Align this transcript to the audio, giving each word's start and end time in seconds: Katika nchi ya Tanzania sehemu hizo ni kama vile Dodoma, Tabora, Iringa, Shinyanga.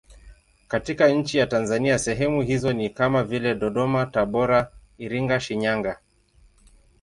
Katika 0.67 1.07
nchi 1.07 1.37
ya 1.37 1.47
Tanzania 1.47 1.99
sehemu 1.99 2.41
hizo 2.41 2.73
ni 2.73 2.89
kama 2.89 3.23
vile 3.23 3.55
Dodoma, 3.55 4.05
Tabora, 4.05 4.71
Iringa, 4.97 5.39
Shinyanga. 5.39 5.99